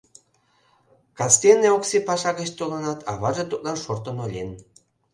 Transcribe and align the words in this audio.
Кастене 1.17 1.69
Окси 1.77 1.97
паша 2.07 2.31
гыч 2.39 2.49
толынат, 2.57 2.99
аваже 3.11 3.43
тудлан 3.47 3.77
шортын 3.83 4.17
ойлен: 4.25 4.49